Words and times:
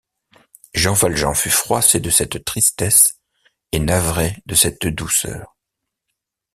Jean 0.73 0.93
Valjean 0.93 1.35
fut 1.35 1.51
froissé 1.51 1.99
de 1.99 2.09
cette 2.09 2.43
tristesse 2.43 3.19
et 3.71 3.77
navré 3.77 4.41
de 4.47 4.55
cette 4.55 4.87
douceur. 4.87 5.55